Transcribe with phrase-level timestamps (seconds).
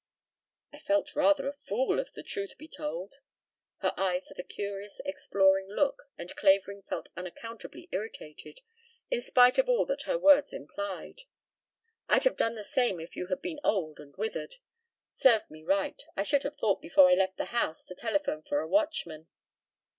[0.73, 3.13] "I felt rather a fool if the truth be told."
[3.81, 8.61] Her eyes had a curious exploring look and Clavering felt unaccountably irritated,
[9.11, 11.21] in spite of all that her words implied.
[12.09, 14.55] "I'd have done the same if you had been old and withered.
[15.07, 16.01] Served me right.
[16.17, 19.27] I should have thought before I left the house to telephone for a watchman."